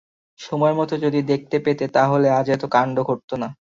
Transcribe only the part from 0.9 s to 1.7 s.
যদি দেখতে